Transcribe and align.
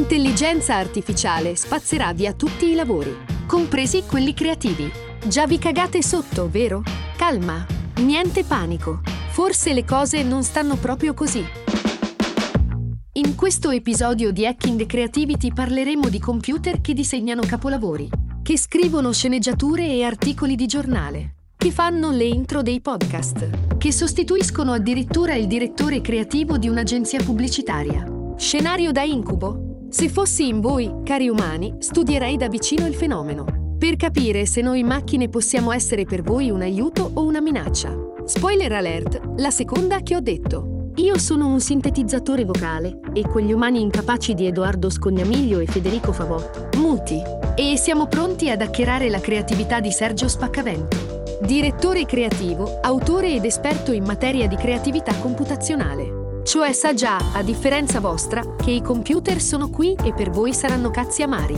L'intelligenza 0.00 0.76
artificiale 0.76 1.54
spazzerà 1.56 2.14
via 2.14 2.32
tutti 2.32 2.70
i 2.70 2.74
lavori, 2.74 3.14
compresi 3.46 4.04
quelli 4.06 4.32
creativi. 4.32 4.90
Già 5.26 5.46
vi 5.46 5.58
cagate 5.58 6.02
sotto, 6.02 6.48
vero? 6.48 6.82
Calma, 7.18 7.66
niente 7.96 8.42
panico. 8.44 9.02
Forse 9.28 9.74
le 9.74 9.84
cose 9.84 10.22
non 10.22 10.42
stanno 10.42 10.76
proprio 10.76 11.12
così. 11.12 11.44
In 13.12 13.34
questo 13.34 13.68
episodio 13.68 14.32
di 14.32 14.46
Hacking 14.46 14.86
Creativity 14.86 15.52
parleremo 15.52 16.08
di 16.08 16.18
computer 16.18 16.80
che 16.80 16.94
disegnano 16.94 17.42
capolavori, 17.42 18.08
che 18.42 18.56
scrivono 18.56 19.12
sceneggiature 19.12 19.86
e 19.86 20.02
articoli 20.02 20.54
di 20.54 20.64
giornale, 20.64 21.34
che 21.58 21.70
fanno 21.70 22.10
le 22.10 22.24
intro 22.24 22.62
dei 22.62 22.80
podcast, 22.80 23.76
che 23.76 23.92
sostituiscono 23.92 24.72
addirittura 24.72 25.34
il 25.34 25.46
direttore 25.46 26.00
creativo 26.00 26.56
di 26.56 26.70
un'agenzia 26.70 27.22
pubblicitaria. 27.22 28.06
Scenario 28.38 28.92
da 28.92 29.02
incubo? 29.02 29.69
Se 29.90 30.08
fossi 30.08 30.46
in 30.46 30.60
voi, 30.60 30.88
cari 31.02 31.28
umani, 31.28 31.74
studierei 31.78 32.36
da 32.36 32.48
vicino 32.48 32.86
il 32.86 32.94
fenomeno, 32.94 33.74
per 33.76 33.96
capire 33.96 34.46
se 34.46 34.60
noi 34.60 34.84
macchine 34.84 35.28
possiamo 35.28 35.72
essere 35.72 36.04
per 36.04 36.22
voi 36.22 36.48
un 36.48 36.60
aiuto 36.60 37.10
o 37.12 37.24
una 37.24 37.40
minaccia. 37.40 37.92
Spoiler 38.24 38.70
alert, 38.70 39.20
la 39.38 39.50
seconda 39.50 39.98
che 39.98 40.14
ho 40.14 40.20
detto. 40.20 40.92
Io 40.94 41.18
sono 41.18 41.48
un 41.48 41.58
sintetizzatore 41.58 42.44
vocale 42.44 43.00
e 43.12 43.22
quegli 43.22 43.52
umani 43.52 43.80
incapaci 43.80 44.34
di 44.34 44.46
Edoardo 44.46 44.90
Scognamiglio 44.90 45.58
e 45.58 45.66
Federico 45.66 46.12
Favò, 46.12 46.40
muti, 46.76 47.20
e 47.56 47.76
siamo 47.76 48.06
pronti 48.06 48.48
ad 48.48 48.62
hackerare 48.62 49.10
la 49.10 49.18
creatività 49.18 49.80
di 49.80 49.90
Sergio 49.90 50.28
Spaccavento, 50.28 51.40
direttore 51.42 52.06
creativo, 52.06 52.78
autore 52.80 53.34
ed 53.34 53.44
esperto 53.44 53.90
in 53.90 54.04
materia 54.04 54.46
di 54.46 54.54
creatività 54.54 55.16
computazionale. 55.16 56.19
Cioè 56.50 56.72
sa 56.72 56.94
già, 56.94 57.16
a 57.32 57.44
differenza 57.44 58.00
vostra, 58.00 58.56
che 58.56 58.72
i 58.72 58.82
computer 58.82 59.40
sono 59.40 59.70
qui 59.70 59.94
e 60.02 60.12
per 60.12 60.30
voi 60.30 60.52
saranno 60.52 60.90
cazzi 60.90 61.22
amari. 61.22 61.54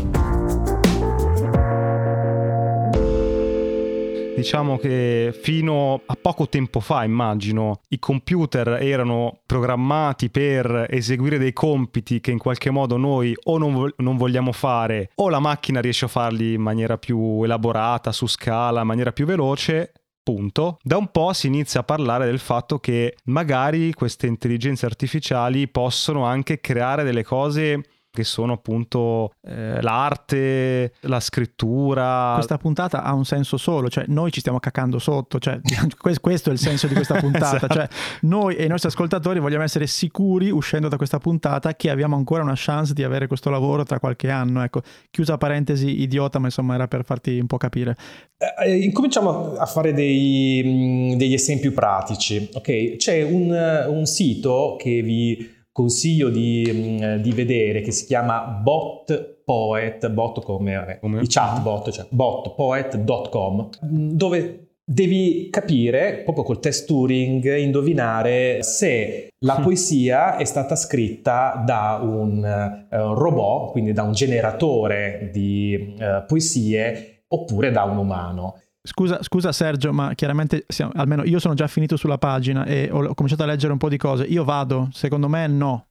Diciamo 4.37 4.77
che 4.77 5.35
fino 5.41 6.03
a 6.05 6.15
poco 6.20 6.47
tempo 6.47 6.81
fa, 6.81 7.05
immagino, 7.05 7.81
i 7.89 7.98
computer 7.98 8.83
erano 8.83 9.39
programmati 9.47 10.29
per 10.29 10.89
eseguire 10.91 11.39
dei 11.39 11.55
compiti 11.55 12.20
che 12.20 12.31
in 12.31 12.39
qualche 12.39 12.69
modo 12.69 12.98
noi 12.98 13.35
o 13.45 13.57
non, 13.57 13.73
vo- 13.73 13.95
non 13.97 14.19
vogliamo 14.19 14.53
fare 14.53 15.09
o 15.15 15.31
la 15.31 15.41
macchina 15.41 15.81
riesce 15.81 16.05
a 16.05 16.09
farli 16.09 16.53
in 16.53 16.61
maniera 16.61 16.98
più 16.98 17.43
elaborata, 17.43 18.13
su 18.13 18.27
scala, 18.27 18.83
in 18.83 18.89
maniera 18.89 19.13
più 19.13 19.25
veloce 19.25 19.93
Punto. 20.25 20.78
Da 20.83 20.97
un 20.97 21.11
po' 21.11 21.33
si 21.33 21.48
inizia 21.48 21.81
a 21.81 21.84
parlare 21.84 22.27
del 22.27 22.39
fatto 22.39 22.78
che 22.78 23.17
magari 23.25 23.92
queste 23.92 24.29
intelligenze 24.29 24.87
artificiali 24.87 25.67
possono 25.67 26.25
anche 26.25 26.61
creare 26.61 27.03
delle 27.03 27.25
cose 27.25 27.83
che 28.13 28.25
sono 28.25 28.53
appunto 28.53 29.33
eh, 29.43 29.81
l'arte, 29.81 30.93
la 31.01 31.19
scrittura. 31.19 32.33
Questa 32.35 32.59
puntata 32.59 33.03
ha 33.03 33.15
un 33.15 33.25
senso 33.25 33.57
solo, 33.57 33.89
cioè 33.89 34.05
noi 34.09 34.31
ci 34.31 34.41
stiamo 34.41 34.61
cacando 34.61 34.99
sotto, 34.99 35.39
cioè, 35.39 35.59
questo 36.21 36.51
è 36.51 36.53
il 36.53 36.59
senso 36.59 36.87
di 36.87 36.95
questa 36.95 37.15
puntata, 37.21 37.57
esatto. 37.57 37.73
cioè 37.75 37.89
noi 38.23 38.57
e 38.57 38.65
i 38.65 38.69
nostri 38.69 38.91
ascoltatori 38.91 39.39
vogliamo 39.39 39.63
essere 39.63 39.87
sicuri 39.87 40.51
uscendo 40.51 40.89
da 40.89 40.99
questa 40.99 41.19
puntata 41.19 41.75
che 41.75 41.89
abbiamo 41.89 42.15
ancora 42.15 42.43
una 42.43 42.53
chance 42.55 42.93
di 42.93 43.03
avere 43.03 43.27
questo 43.27 43.49
lavoro 43.49 43.83
tra 43.85 43.99
qualche 43.99 44.29
anno, 44.29 44.63
ecco, 44.63 44.83
chiusa 45.11 45.39
parentesi 45.39 46.03
idiota, 46.03 46.39
ma 46.39 46.47
insomma 46.47 46.75
era 46.75 46.89
per 46.89 47.05
farti 47.05 47.39
un 47.39 47.47
po' 47.47 47.57
capire. 47.57 47.97
Eh, 48.37 48.69
eh 48.69 48.77
incominciamo 48.77 49.55
a 49.55 49.65
fare 49.65 49.95
dei, 49.95 51.15
degli 51.17 51.33
esempi 51.33 51.71
pratici, 51.71 52.47
ok? 52.53 52.97
C'è 52.97 53.23
un, 53.23 53.87
un 53.89 54.05
sito 54.05 54.77
che 54.79 55.01
vi 55.01 55.61
consiglio 55.73 56.28
di, 56.28 56.69
mm, 56.70 57.15
di, 57.17 57.33
vedere 57.33 57.81
che 57.81 57.91
si 57.91 58.05
chiama 58.05 58.42
Bot 58.42 59.41
Poet, 59.45 60.09
bot 60.11 60.42
come, 60.42 60.98
come? 61.01 61.20
i 61.20 61.27
chatbot, 61.27 61.91
cioè 61.91 62.06
botpoet.com, 62.11 63.69
dove 63.80 64.67
devi 64.85 65.48
capire, 65.51 66.23
proprio 66.24 66.45
col 66.45 66.61
test 66.61 66.86
Turing, 66.86 67.57
indovinare 67.57 68.63
se 68.63 69.29
la 69.39 69.61
poesia 69.61 70.36
è 70.36 70.45
stata 70.45 70.77
scritta 70.77 71.63
da 71.64 71.98
un 72.02 72.86
uh, 72.91 72.97
robot, 73.14 73.73
quindi 73.73 73.92
da 73.92 74.02
un 74.02 74.13
generatore 74.13 75.30
di 75.33 75.97
uh, 75.98 76.24
poesie, 76.27 77.24
oppure 77.29 77.70
da 77.70 77.85
un 77.85 77.97
umano. 77.97 78.61
Scusa, 78.85 79.23
scusa, 79.23 79.53
Sergio, 79.53 79.93
ma 79.93 80.13
chiaramente 80.15 80.65
siamo, 80.67 80.91
almeno 80.97 81.23
io 81.25 81.39
sono 81.39 81.55
già 81.55 81.69
finito 81.69 81.97
sulla 81.97 82.19
pagina 82.19 82.65
e 82.65 82.89
ho, 82.91 83.05
ho, 83.05 83.15
cominciato 83.15 83.45
a 83.45 83.47
leggere 83.47 83.73
un 83.73 83.79
po' 83.79 83.89
di 83.89 83.97
cose. 83.97 84.25
Io 84.25 84.43
vado, 84.43 84.89
secondo 84.93 85.29
me 85.29 85.47
no. 85.47 85.87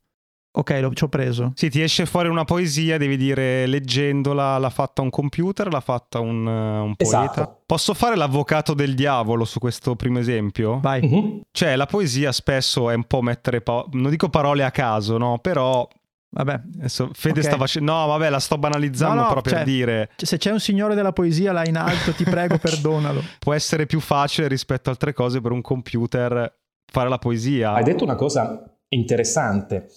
Ok, 0.53 0.77
lo, 0.81 0.93
ci 0.93 1.05
ho 1.05 1.07
preso. 1.07 1.53
Sì, 1.55 1.69
ti 1.69 1.81
esce 1.81 2.05
fuori 2.05 2.27
una 2.27 2.43
poesia, 2.43 2.97
devi 2.97 3.15
dire 3.15 3.65
leggendola 3.67 4.57
l'ha 4.57 4.69
fatta 4.69 5.01
un 5.01 5.09
computer, 5.09 5.71
l'ha 5.71 5.79
fatta 5.79 6.19
un, 6.19 6.45
un 6.45 6.95
poeta. 6.97 7.31
Esatto. 7.31 7.61
Posso 7.65 7.93
fare 7.93 8.17
l'avvocato 8.17 8.73
del 8.73 8.93
diavolo 8.93 9.45
su 9.45 9.59
questo 9.59 9.95
primo 9.95 10.19
esempio? 10.19 10.81
Vai. 10.81 10.99
Uh-huh. 11.05 11.41
Cioè, 11.49 11.77
la 11.77 11.85
poesia 11.85 12.33
spesso 12.33 12.89
è 12.89 12.95
un 12.95 13.05
po' 13.05 13.21
mettere, 13.21 13.61
pa- 13.61 13.85
non 13.91 14.09
dico 14.09 14.27
parole 14.27 14.65
a 14.65 14.71
caso, 14.71 15.17
no? 15.17 15.39
Però 15.39 15.87
Vabbè, 16.33 16.61
adesso 16.77 17.09
Fede 17.13 17.39
okay. 17.39 17.51
sta 17.51 17.57
facendo. 17.57 17.91
No, 17.91 18.07
vabbè, 18.07 18.29
la 18.29 18.39
sto 18.39 18.57
banalizzando 18.57 19.15
no, 19.15 19.21
no, 19.21 19.27
però 19.27 19.41
per 19.41 19.51
cioè, 19.51 19.63
dire. 19.63 20.09
Se 20.15 20.37
c'è 20.37 20.51
un 20.51 20.61
signore 20.61 20.95
della 20.95 21.11
poesia 21.11 21.51
là 21.51 21.65
in 21.65 21.75
alto, 21.75 22.13
ti 22.13 22.23
prego, 22.23 22.57
perdonalo. 22.59 23.21
Può 23.39 23.53
essere 23.53 23.85
più 23.85 23.99
facile 23.99 24.47
rispetto 24.47 24.89
a 24.89 24.93
altre 24.93 25.13
cose 25.13 25.41
per 25.41 25.51
un 25.51 25.61
computer 25.61 26.59
fare 26.89 27.09
la 27.09 27.17
poesia. 27.17 27.73
Hai 27.73 27.83
detto 27.83 28.05
una 28.05 28.15
cosa 28.15 28.63
interessante. 28.87 29.89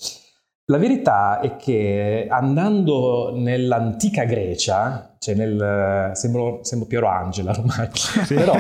La 0.66 0.78
verità 0.78 1.40
è 1.40 1.56
che 1.56 2.26
andando 2.28 3.32
nell'antica 3.36 4.24
Grecia, 4.24 5.14
cioè 5.18 5.34
nel, 5.34 6.12
sembro, 6.14 6.60
sembro 6.64 6.88
Piero 6.88 7.06
Angela 7.06 7.50
ormai, 7.50 7.90
sì. 7.92 8.34
però 8.34 8.56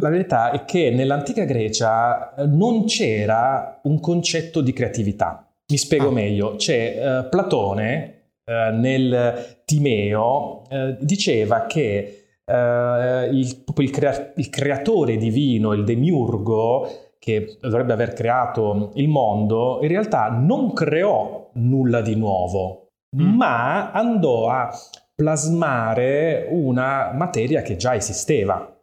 la 0.00 0.08
verità 0.08 0.50
è 0.50 0.64
che 0.64 0.90
nell'antica 0.90 1.44
Grecia 1.44 2.34
non 2.48 2.84
c'era 2.84 3.78
un 3.84 4.00
concetto 4.00 4.60
di 4.60 4.72
creatività. 4.72 5.49
Mi 5.70 5.76
spiego 5.76 6.08
ah. 6.08 6.12
meglio, 6.12 6.56
c'è 6.56 7.22
uh, 7.22 7.28
Platone 7.28 8.32
uh, 8.44 8.76
nel 8.76 9.62
Timeo 9.64 10.62
uh, 10.68 10.96
diceva 11.00 11.66
che 11.66 12.16
il, 12.50 13.64
il, 13.76 13.90
crea- 13.90 14.32
il, 14.34 14.50
creatore 14.50 15.16
divino, 15.16 15.72
il 15.72 15.84
demiurgo, 15.84 17.12
che 17.20 17.58
dovrebbe 17.60 17.92
aver 17.92 18.12
creato 18.12 18.90
il 18.94 19.06
mondo, 19.06 19.78
in 19.82 19.88
realtà 19.88 20.30
non 20.30 20.72
creò 20.72 21.50
nulla 21.54 22.00
di 22.00 22.16
nuovo, 22.16 22.88
mm. 23.14 23.36
ma 23.36 23.92
andò 23.92 24.48
a 24.48 24.68
plasmare 25.14 26.48
una 26.50 27.12
materia 27.12 27.62
che 27.62 27.76
già 27.76 27.94
esisteva. 27.94 28.74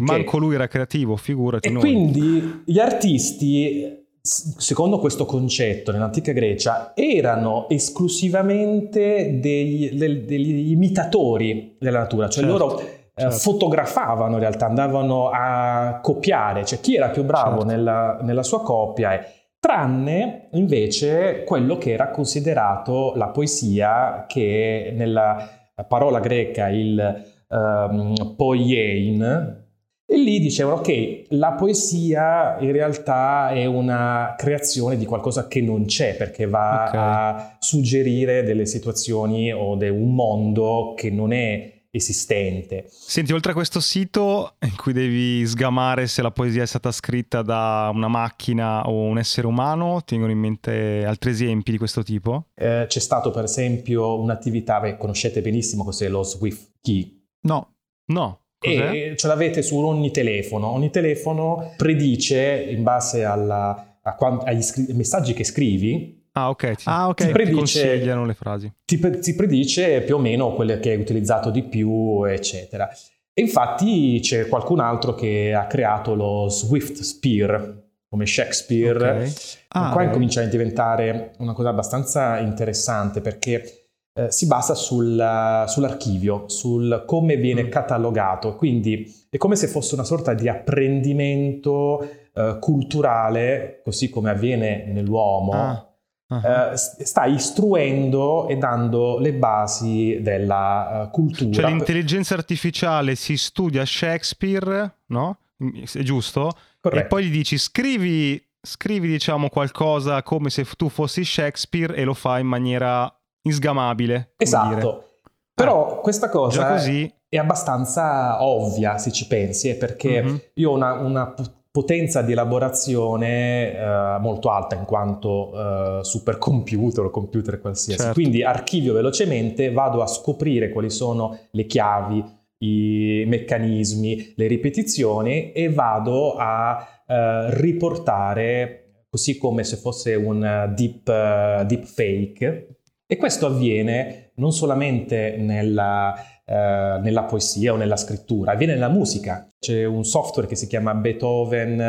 Manco 0.00 0.38
lui 0.38 0.54
era 0.54 0.66
creativo, 0.66 1.14
figurati. 1.14 1.68
E 1.68 1.70
noi. 1.70 1.80
quindi 1.82 2.62
gli 2.64 2.80
artisti 2.80 4.03
secondo 4.26 4.98
questo 4.98 5.26
concetto 5.26 5.92
nell'antica 5.92 6.32
Grecia, 6.32 6.92
erano 6.94 7.68
esclusivamente 7.68 9.38
degli, 9.38 9.90
degli 9.98 10.70
imitatori 10.70 11.76
della 11.78 11.98
natura, 11.98 12.30
cioè 12.30 12.44
certo, 12.44 12.58
loro 12.58 12.80
eh, 12.80 12.84
certo. 13.14 13.36
fotografavano 13.36 14.34
in 14.34 14.40
realtà, 14.40 14.64
andavano 14.64 15.28
a 15.28 16.00
copiare, 16.02 16.64
cioè 16.64 16.80
chi 16.80 16.96
era 16.96 17.10
più 17.10 17.22
bravo 17.22 17.60
certo. 17.60 17.66
nella, 17.66 18.18
nella, 18.22 18.42
sua 18.42 18.62
copia, 18.62 19.22
tranne 19.60 20.48
invece 20.52 21.44
quello 21.44 21.76
che 21.76 21.92
era 21.92 22.08
considerato 22.08 23.12
la 23.16 23.28
poesia 23.28 24.24
che 24.26 24.90
nella 24.96 25.50
parola 25.86 26.18
greca 26.20 26.68
il 26.68 27.24
um, 27.48 28.34
poiein, 28.36 29.63
e 30.06 30.18
lì 30.18 30.38
dicevano 30.38 30.80
che 30.80 31.26
la 31.30 31.52
poesia 31.52 32.58
in 32.60 32.72
realtà 32.72 33.50
è 33.50 33.64
una 33.64 34.34
creazione 34.36 34.96
di 34.96 35.06
qualcosa 35.06 35.48
che 35.48 35.60
non 35.60 35.86
c'è, 35.86 36.16
perché 36.16 36.46
va 36.46 36.84
okay. 36.88 37.00
a 37.00 37.56
suggerire 37.58 38.42
delle 38.42 38.66
situazioni 38.66 39.52
o 39.52 39.76
de 39.76 39.88
un 39.88 40.14
mondo 40.14 40.94
che 40.96 41.10
non 41.10 41.32
è 41.32 41.72
esistente. 41.90 42.86
Senti, 42.88 43.32
oltre 43.32 43.52
a 43.52 43.54
questo 43.54 43.80
sito 43.80 44.56
in 44.62 44.76
cui 44.76 44.92
devi 44.92 45.46
sgamare 45.46 46.06
se 46.06 46.22
la 46.22 46.32
poesia 46.32 46.64
è 46.64 46.66
stata 46.66 46.90
scritta 46.90 47.42
da 47.42 47.90
una 47.92 48.08
macchina 48.08 48.82
o 48.88 49.04
un 49.04 49.18
essere 49.18 49.46
umano, 49.46 50.02
ti 50.04 50.14
vengono 50.14 50.32
in 50.32 50.38
mente 50.38 51.04
altri 51.06 51.30
esempi 51.30 51.70
di 51.70 51.78
questo 51.78 52.02
tipo? 52.02 52.48
Eh, 52.54 52.86
c'è 52.88 53.00
stato 53.00 53.30
per 53.30 53.44
esempio 53.44 54.20
un'attività, 54.20 54.80
beh, 54.80 54.96
conoscete 54.96 55.40
benissimo 55.40 55.84
cos'è 55.84 56.08
lo 56.08 56.24
Swift 56.24 56.72
Key. 56.80 57.22
No. 57.42 57.76
No. 58.06 58.43
Cos'è? 58.64 58.90
E 58.90 59.16
ce 59.16 59.26
l'avete 59.26 59.62
su 59.62 59.76
ogni 59.76 60.10
telefono. 60.10 60.68
Ogni 60.68 60.90
telefono 60.90 61.74
predice 61.76 62.66
in 62.68 62.82
base 62.82 63.24
alla, 63.24 63.98
quant- 64.16 64.46
agli 64.46 64.62
scri- 64.62 64.92
messaggi 64.92 65.34
che 65.34 65.44
scrivi. 65.44 66.22
Ah, 66.32 66.48
ok. 66.48 66.74
Ti, 66.74 66.82
ah, 66.86 67.08
okay. 67.08 67.26
ti, 67.26 67.32
predice, 67.32 67.52
ti 67.52 67.58
consigliano 67.58 68.24
le 68.24 68.34
frasi. 68.34 68.72
Ti, 68.84 69.18
ti 69.20 69.34
predice 69.34 70.00
più 70.00 70.16
o 70.16 70.18
meno 70.18 70.54
quelle 70.54 70.80
che 70.80 70.90
hai 70.90 70.96
utilizzato 70.96 71.50
di 71.50 71.62
più, 71.62 72.24
eccetera. 72.24 72.88
E 73.32 73.42
infatti 73.42 74.20
c'è 74.20 74.48
qualcun 74.48 74.80
altro 74.80 75.14
che 75.14 75.52
ha 75.52 75.66
creato 75.66 76.14
lo 76.14 76.48
Swift 76.48 77.00
Spear, 77.00 77.82
come 78.08 78.26
Shakespeare. 78.26 79.10
Okay. 79.10 79.32
Ah, 79.68 79.90
qua 79.92 80.08
comincia 80.08 80.40
a 80.40 80.46
diventare 80.46 81.32
una 81.38 81.52
cosa 81.52 81.70
abbastanza 81.70 82.38
interessante 82.38 83.20
perché 83.20 83.83
eh, 84.16 84.30
si 84.30 84.46
basa 84.46 84.74
sul, 84.74 85.64
sull'archivio, 85.66 86.48
sul 86.48 87.02
come 87.04 87.36
viene 87.36 87.64
mm. 87.64 87.68
catalogato, 87.68 88.54
quindi 88.54 89.12
è 89.28 89.36
come 89.36 89.56
se 89.56 89.66
fosse 89.66 89.94
una 89.94 90.04
sorta 90.04 90.34
di 90.34 90.48
apprendimento 90.48 92.08
eh, 92.32 92.58
culturale, 92.60 93.80
così 93.82 94.10
come 94.10 94.30
avviene 94.30 94.84
nell'uomo. 94.92 95.52
Ah. 95.52 95.88
Uh-huh. 96.26 96.40
Uh, 96.40 96.74
sta 96.74 97.26
istruendo 97.26 98.48
e 98.48 98.56
dando 98.56 99.18
le 99.18 99.34
basi 99.34 100.18
della 100.22 101.04
uh, 101.04 101.10
cultura. 101.10 101.52
Cioè 101.52 101.66
l'intelligenza 101.66 102.34
artificiale 102.34 103.14
si 103.14 103.36
studia 103.36 103.84
Shakespeare, 103.84 105.00
no? 105.08 105.38
È 105.58 106.00
giusto? 106.00 106.50
Corretto. 106.80 107.04
E 107.04 107.06
poi 107.08 107.26
gli 107.26 107.30
dici 107.30 107.58
scrivi, 107.58 108.42
scrivi 108.60 109.06
diciamo 109.06 109.50
qualcosa 109.50 110.22
come 110.22 110.48
se 110.48 110.64
tu 110.76 110.88
fossi 110.88 111.24
Shakespeare 111.24 111.94
e 111.94 112.04
lo 112.04 112.14
fa 112.14 112.38
in 112.38 112.46
maniera 112.46 113.14
insgamabile. 113.44 114.34
Esatto. 114.36 115.08
Però 115.54 115.98
eh, 115.98 116.00
questa 116.02 116.28
cosa 116.28 116.72
così... 116.72 117.10
è 117.28 117.38
abbastanza 117.38 118.42
ovvia 118.44 118.98
se 118.98 119.12
ci 119.12 119.26
pensi, 119.26 119.70
eh, 119.70 119.76
perché 119.76 120.22
mm-hmm. 120.22 120.36
io 120.54 120.70
ho 120.70 120.74
una, 120.74 120.92
una, 120.94 121.34
potenza 121.74 122.22
di 122.22 122.30
elaborazione 122.30 123.72
eh, 123.72 124.18
molto 124.20 124.50
alta 124.50 124.76
in 124.76 124.84
quanto 124.84 125.98
eh, 125.98 126.04
supercomputer 126.04 127.04
o 127.04 127.10
computer 127.10 127.60
qualsiasi. 127.60 127.98
Certo. 127.98 128.14
Quindi 128.14 128.44
archivio 128.44 128.92
velocemente, 128.92 129.72
vado 129.72 130.00
a 130.00 130.06
scoprire 130.06 130.68
quali 130.70 130.88
sono 130.88 131.36
le 131.50 131.66
chiavi, 131.66 132.24
i 132.58 133.24
meccanismi, 133.26 134.34
le 134.36 134.46
ripetizioni 134.46 135.50
e 135.50 135.68
vado 135.68 136.36
a 136.36 136.86
eh, 137.08 137.54
riportare 137.56 139.06
così 139.10 139.36
come 139.36 139.64
se 139.64 139.76
fosse 139.76 140.14
un 140.14 140.72
deep, 140.74 141.06
uh, 141.06 141.64
deep 141.64 141.84
fake 141.84 142.73
e 143.06 143.16
questo 143.16 143.46
avviene 143.46 144.32
non 144.36 144.52
solamente 144.52 145.36
nella, 145.36 146.14
eh, 146.44 146.98
nella, 147.00 147.24
poesia 147.24 147.72
o 147.72 147.76
nella 147.76 147.96
scrittura, 147.96 148.52
avviene 148.52 148.74
nella 148.74 148.88
musica. 148.88 149.48
C'è 149.58 149.84
un 149.84 150.04
software 150.04 150.48
che 150.48 150.56
si 150.56 150.66
chiama 150.66 150.94
Beethoven 150.94 151.80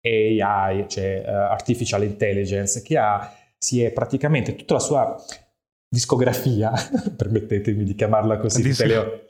AI, 0.00 0.84
cioè 0.88 1.22
uh, 1.26 1.30
Artificial 1.30 2.02
Intelligence, 2.04 2.82
che 2.82 2.96
ha, 2.96 3.32
si 3.58 3.82
è 3.82 3.90
praticamente 3.92 4.54
tutta 4.54 4.74
la 4.74 4.80
sua 4.80 5.16
discografia, 5.88 6.72
permettetemi 7.16 7.84
di 7.84 7.94
chiamarla 7.94 8.38
così, 8.38 8.62
tutte 8.62 8.86
le, 8.86 9.24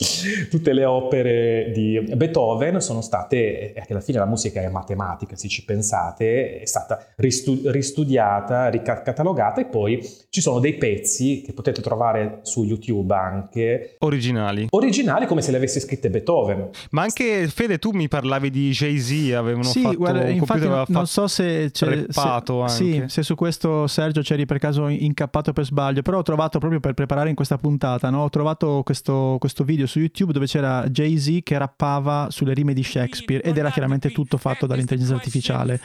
tutte 0.49 0.73
le, 0.73 0.85
opere 0.87 1.71
di 1.75 2.03
Beethoven 2.15 2.81
sono 2.81 3.03
state, 3.03 3.75
e 3.75 3.85
alla 3.89 4.01
fine 4.01 4.19
la 4.19 4.27
musica 4.27 4.63
è 4.63 4.69
matematica, 4.69 5.37
se 5.37 5.49
ci 5.49 5.65
pensate, 5.65 6.61
è 6.61 6.67
stata 6.67 7.07
ristu- 7.17 7.67
ristudiata, 7.67 8.69
ricatalogata 8.69 9.61
e 9.61 9.67
poi 9.67 10.03
ci 10.31 10.41
sono 10.41 10.59
dei 10.59 10.77
pezzi 10.77 11.43
che 11.45 11.53
potete 11.53 11.83
trovare 11.83 12.41
su 12.43 12.65
YouTube 12.65 13.15
anche. 13.15 13.97
Originali. 13.99 14.69
Originali 14.71 15.27
come 15.27 15.43
se 15.43 15.51
le 15.51 15.59
avesse 15.59 15.79
scritte 15.81 16.09
Beethoven. 16.09 16.71
Ma 16.91 17.03
anche, 17.03 17.49
Fede, 17.49 17.79
tu 17.79 17.91
mi 17.91 18.09
parlavi 18.09 18.51
di 18.51 18.71
Jay-Z, 18.71 19.35
avevano 19.35 19.65
sì, 19.65 19.83
fatto... 19.83 19.97
Guarda, 19.97 20.29
infatti 20.29 20.67
non, 20.67 20.85
non 20.89 21.07
so 21.07 21.29
se... 21.29 21.71
C'è, 21.71 22.07
se, 22.09 22.69
sì, 22.69 23.05
se 23.07 23.23
su 23.23 23.35
questo 23.35 23.87
Sergio 23.87 24.23
c'eri 24.23 24.47
per 24.47 24.59
caso 24.59 24.89
incappato 24.89 25.53
per 25.53 25.65
sbaglio, 25.65 26.03
però 26.03 26.19
ho 26.19 26.23
trovato 26.23 26.46
trovato 26.47 26.59
proprio 26.59 26.81
per 26.81 26.95
preparare 26.95 27.29
in 27.29 27.35
questa 27.35 27.59
puntata, 27.59 28.11
no? 28.11 28.23
ho 28.23 28.31
trovato 28.31 28.83
questo, 28.85 29.37
questo, 29.39 29.65
video 29.65 29.87
su 29.87 29.99
YouTube 29.99 30.33
dove 30.33 30.47
c'era 30.47 30.87
Jay-Z 30.89 31.41
che 31.43 31.59
rappava 31.59 32.29
sulle 32.31 32.55
rime 32.55 32.73
di 32.73 32.83
Shakespeare 32.83 33.43
ed 33.43 33.57
era 33.57 33.71
chiaramente 33.71 34.11
tutto 34.11 34.37
fatto 34.37 34.67
dall'intelligenza 34.67 35.15
artificiale. 35.15 35.81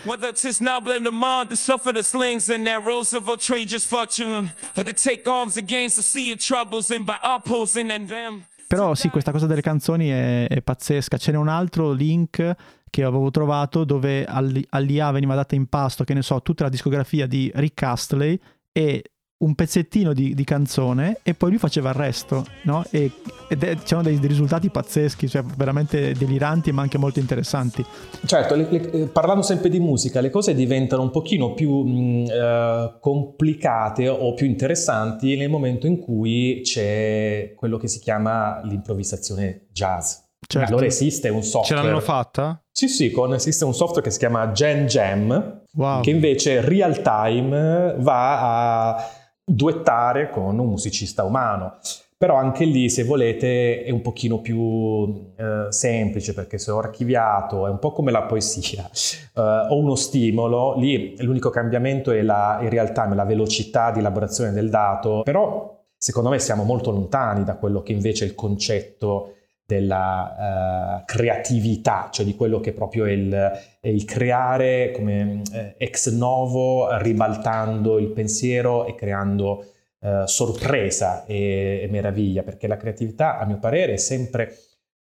Però 8.67 8.95
sì, 8.95 9.09
questa 9.09 9.31
cosa 9.31 9.47
delle 9.47 9.61
canzoni 9.61 10.07
è, 10.07 10.47
è 10.47 10.61
pazzesca. 10.61 11.17
Ce 11.17 11.31
n'è 11.31 11.37
un 11.37 11.49
altro 11.49 11.91
link 11.91 12.55
che 12.89 13.03
avevo 13.03 13.29
trovato 13.31 13.83
dove 13.83 14.25
all'IA 14.25 15.11
veniva 15.11 15.35
data 15.35 15.55
in 15.55 15.67
pasto, 15.67 16.03
che 16.03 16.13
ne 16.13 16.21
so, 16.21 16.41
tutta 16.41 16.63
la 16.63 16.69
discografia 16.69 17.27
di 17.27 17.51
Rick 17.53 17.83
Astley 17.83 18.39
e 18.71 19.03
un 19.41 19.55
pezzettino 19.55 20.13
di, 20.13 20.33
di, 20.33 20.43
canzone 20.43 21.17
e 21.23 21.33
poi 21.33 21.51
lui 21.51 21.59
faceva 21.59 21.89
il 21.89 21.95
resto, 21.95 22.45
no? 22.63 22.83
E, 22.89 23.11
ed 23.47 23.63
è, 23.63 23.75
c'erano 23.77 24.03
dei, 24.03 24.19
dei, 24.19 24.27
risultati 24.27 24.69
pazzeschi, 24.69 25.27
cioè 25.27 25.43
veramente 25.57 26.13
deliranti 26.13 26.71
ma 26.71 26.81
anche 26.81 26.97
molto 26.97 27.19
interessanti. 27.19 27.83
Certo, 28.25 28.55
le, 28.55 28.67
le, 28.69 28.91
eh, 28.91 29.07
parlando 29.07 29.41
sempre 29.41 29.69
di 29.69 29.79
musica, 29.79 30.21
le 30.21 30.29
cose 30.29 30.53
diventano 30.53 31.01
un 31.01 31.11
pochino 31.11 31.53
più 31.53 31.83
mh, 31.83 32.23
uh, 32.25 32.99
complicate 32.99 34.07
o 34.07 34.33
più 34.33 34.45
interessanti 34.45 35.35
nel 35.35 35.49
momento 35.49 35.87
in 35.87 35.99
cui 35.99 36.61
c'è 36.63 37.53
quello 37.55 37.77
che 37.77 37.87
si 37.87 37.99
chiama 37.99 38.61
l'improvvisazione 38.63 39.67
jazz. 39.71 40.17
Certo. 40.47 40.71
Allora 40.71 40.85
esiste 40.85 41.29
un 41.29 41.43
software. 41.43 41.81
Ce 41.81 41.87
l'hanno 41.87 42.01
fatta? 42.01 42.61
Sì, 42.71 42.87
sì, 42.87 43.11
con, 43.11 43.33
esiste 43.33 43.63
un 43.63 43.73
software 43.73 44.01
che 44.01 44.11
si 44.11 44.17
chiama 44.17 44.51
Gen 44.51 44.85
Jam, 44.85 45.63
wow. 45.73 46.01
che 46.01 46.09
invece 46.09 46.61
real 46.61 47.01
time 47.01 47.95
va 47.99 48.95
a 48.95 49.05
duettare 49.43 50.29
con 50.29 50.57
un 50.57 50.67
musicista 50.67 51.23
umano. 51.23 51.77
Però 52.21 52.35
anche 52.35 52.65
lì, 52.65 52.87
se 52.87 53.03
volete, 53.03 53.83
è 53.83 53.89
un 53.89 54.01
pochino 54.01 54.41
più 54.41 55.31
eh, 55.35 55.65
semplice 55.69 56.35
perché 56.35 56.59
se 56.59 56.69
ho 56.69 56.77
archiviato, 56.77 57.65
è 57.65 57.69
un 57.71 57.79
po' 57.79 57.91
come 57.91 58.11
la 58.11 58.21
poesia, 58.21 58.87
eh, 58.87 59.41
ho 59.41 59.75
uno 59.75 59.95
stimolo, 59.95 60.77
lì 60.77 61.15
l'unico 61.23 61.49
cambiamento 61.49 62.11
è 62.11 62.21
la, 62.21 62.59
in 62.61 62.69
real 62.69 62.91
time, 62.91 63.15
la 63.15 63.25
velocità 63.25 63.89
di 63.89 63.97
elaborazione 63.97 64.51
del 64.51 64.69
dato, 64.69 65.21
però 65.23 65.83
secondo 65.97 66.29
me 66.29 66.37
siamo 66.37 66.63
molto 66.63 66.91
lontani 66.91 67.43
da 67.43 67.55
quello 67.55 67.81
che 67.81 67.91
invece 67.91 68.25
è 68.25 68.27
il 68.27 68.35
concetto 68.35 69.37
della 69.71 70.99
uh, 70.99 71.05
creatività, 71.05 72.09
cioè 72.11 72.25
di 72.25 72.35
quello 72.35 72.59
che 72.59 72.73
proprio 72.73 73.05
è 73.05 73.11
il, 73.11 73.33
è 73.79 73.87
il 73.87 74.03
creare 74.03 74.91
come 74.91 75.43
eh, 75.53 75.75
ex 75.77 76.11
novo, 76.11 76.97
ribaltando 76.97 77.97
il 77.97 78.09
pensiero 78.09 78.85
e 78.85 78.95
creando 78.95 79.65
uh, 79.99 80.25
sorpresa 80.25 81.25
e, 81.25 81.79
e, 81.83 81.87
meraviglia, 81.89 82.43
perché 82.43 82.67
la 82.67 82.75
creatività, 82.75 83.39
a 83.39 83.45
mio 83.45 83.59
parere, 83.59 83.93
è 83.93 83.97
sempre 83.97 84.53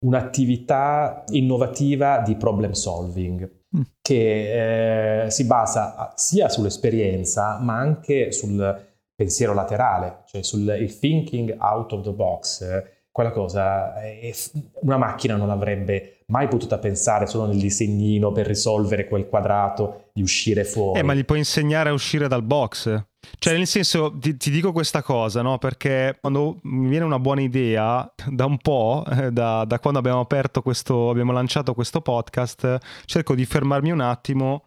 un'attività 0.05 1.23
innovativa 1.29 2.19
di 2.19 2.35
problem 2.35 2.73
solving 2.73 3.49
mm. 3.77 3.83
che 4.03 5.25
eh, 5.25 5.31
si 5.31 5.45
basa 5.45 6.13
sia 6.17 6.49
sull'esperienza 6.51 7.59
ma 7.61 7.79
anche 7.79 8.31
sul 8.31 8.85
pensiero 9.15 9.55
laterale, 9.55 10.25
cioè 10.27 10.43
sul 10.43 10.95
thinking 11.01 11.57
out 11.59 11.93
of 11.93 12.03
the 12.03 12.13
box 12.13 12.95
quella 13.17 13.31
cosa 13.31 13.95
una 14.83 14.99
macchina 14.99 15.37
non 15.37 15.49
avrebbe 15.49 16.19
mai 16.27 16.49
potuta 16.49 16.77
pensare 16.77 17.27
solo 17.27 17.47
nel 17.47 17.57
disegnino 17.57 18.31
per 18.31 18.47
risolvere 18.47 19.09
quel 19.09 19.27
quadrato 19.27 20.11
di 20.13 20.21
uscire 20.21 20.65
fuori. 20.65 21.01
Eh, 21.01 21.03
ma 21.03 21.15
gli 21.15 21.25
puoi 21.25 21.39
insegnare 21.39 21.89
a 21.89 21.95
uscire 21.95 22.29
dal 22.29 22.43
box. 22.43 23.05
Cioè, 23.39 23.57
nel 23.57 23.67
senso, 23.67 24.19
ti, 24.19 24.37
ti 24.37 24.51
dico 24.51 24.71
questa 24.71 25.03
cosa, 25.03 25.41
no? 25.41 25.57
Perché 25.57 26.19
quando 26.21 26.59
mi 26.65 26.91
viene 26.91 27.07
una 27.07 27.19
buona 27.19 27.41
idea, 27.41 28.07
da 28.29 28.45
un 28.45 28.59
po', 28.59 29.03
eh, 29.11 29.33
da, 29.33 29.65
da 29.65 29.79
quando 29.79 29.99
abbiamo 29.99 30.21
aperto 30.21 30.61
questo, 30.61 31.09
abbiamo 31.09 31.33
lanciato 31.33 31.73
questo 31.73 32.03
podcast, 32.03 32.77
cerco 33.07 33.35
di 33.35 33.47
fermarmi 33.47 33.93
un 33.93 34.01
attimo 34.01 34.65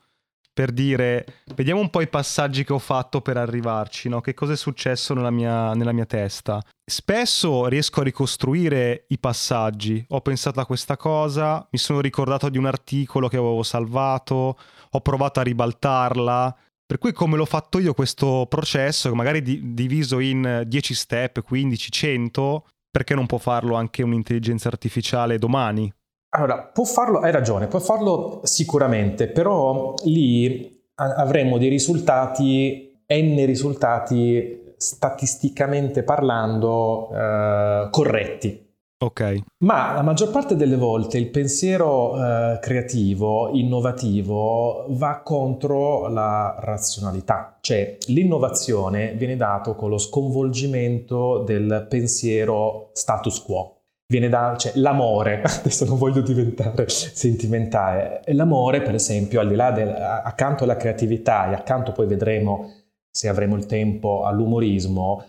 per 0.60 0.74
dire, 0.74 1.26
vediamo 1.56 1.80
un 1.80 1.90
po' 1.90 2.02
i 2.02 2.10
passaggi 2.10 2.66
che 2.66 2.74
ho 2.74 2.80
fatto 2.80 3.22
per 3.22 3.38
arrivarci, 3.38 4.10
no? 4.10 4.20
che 4.20 4.34
cosa 4.34 4.52
è 4.52 4.58
successo 4.58 5.14
nella 5.14 5.32
mia, 5.32 5.74
nella 5.74 5.94
mia 5.94 6.06
testa. 6.06 6.62
Spesso 6.84 7.68
riesco 7.68 8.02
a 8.02 8.04
ricostruire 8.04 9.06
i 9.08 9.20
passaggi, 9.20 10.04
ho 10.10 10.20
pensato 10.20 10.60
a 10.60 10.66
questa 10.66 10.98
cosa, 10.98 11.66
mi 11.72 11.80
sono 11.80 12.02
ricordato 12.02 12.50
di 12.50 12.58
un 12.58 12.66
articolo 12.66 13.30
che 13.30 13.38
avevo 13.38 13.64
salvato, 13.64 14.60
ho 14.90 15.00
provato 15.00 15.40
a 15.40 15.44
ribaltarla, 15.44 16.58
per 16.86 16.98
cui 16.98 17.14
come 17.14 17.38
l'ho 17.38 17.46
fatto 17.46 17.80
io 17.80 17.94
questo 17.94 18.46
processo, 18.50 19.16
magari 19.16 19.42
di- 19.42 19.74
diviso 19.74 20.20
in 20.20 20.64
10 20.68 20.94
step, 20.94 21.42
15, 21.42 21.90
100, 21.90 22.68
perché 22.92 23.16
non 23.16 23.28
può 23.28 23.38
farlo 23.38 23.76
anche 23.76 24.04
un'intelligenza 24.04 24.68
artificiale 24.68 25.38
domani? 25.38 25.90
Allora, 26.32 26.62
può 26.62 26.84
farlo, 26.84 27.20
hai 27.20 27.32
ragione, 27.32 27.68
può 27.68 27.80
farlo 27.80 28.42
sicuramente, 28.44 29.28
però 29.28 29.96
lì 30.04 30.78
avremo 30.96 31.58
dei 31.58 31.70
risultati, 31.70 33.02
n 33.08 33.46
risultati 33.46 34.74
statisticamente 34.78 36.04
parlando 36.04 37.10
eh, 37.12 37.88
corretti. 37.90 38.68
Ok. 39.02 39.44
Ma 39.60 39.94
la 39.94 40.02
maggior 40.02 40.30
parte 40.30 40.58
delle 40.58 40.76
volte 40.76 41.18
il 41.18 41.30
pensiero 41.30 42.16
eh, 42.16 42.60
creativo, 42.60 43.50
innovativo, 43.54 44.86
va 44.90 45.22
contro 45.24 46.10
la 46.10 46.58
razionalità, 46.60 47.58
cioè 47.62 47.98
l'innovazione 48.08 49.14
viene 49.14 49.38
dato 49.38 49.74
con 49.76 49.90
lo 49.90 49.98
sconvolgimento 49.98 51.44
del 51.44 51.88
pensiero 51.90 52.90
status 52.92 53.42
quo. 53.42 53.79
Viene 54.10 54.28
da 54.28 54.56
cioè, 54.58 54.72
l'amore, 54.76 55.42
adesso 55.46 55.86
non 55.86 55.98
voglio 55.98 56.22
diventare 56.22 56.90
sentimentale, 56.90 58.22
l'amore 58.28 58.82
per 58.82 58.96
esempio 58.96 59.40
al 59.40 59.48
di 59.48 59.56
là 59.56 59.72
del, 59.72 59.90
accanto 59.90 60.64
alla 60.64 60.76
creatività 60.76 61.50
e 61.50 61.54
accanto 61.54 61.92
poi 61.92 62.08
vedremo 62.08 62.74
se 63.12 63.28
avremo 63.28 63.56
il 63.56 63.66
tempo 63.66 64.24
all'umorismo, 64.24 65.24